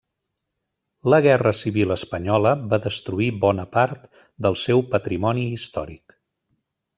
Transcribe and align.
La 1.13 1.17
guerra 1.25 1.51
civil 1.57 1.93
espanyola 1.95 2.53
va 2.71 2.79
destruir 2.85 3.27
bona 3.45 3.67
part 3.77 4.09
del 4.47 4.59
seu 4.63 4.83
patrimoni 4.97 5.45
històric. 5.59 6.19